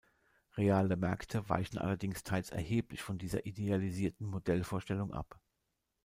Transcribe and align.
Reale 0.57 0.97
Märkte 0.97 1.47
weichen 1.47 1.77
allerdings 1.77 2.23
teils 2.23 2.49
erheblich 2.49 3.03
von 3.03 3.19
dieser 3.19 3.45
idealisierten 3.45 4.25
Modellvorstellung 4.25 5.13
ab. 5.13 5.39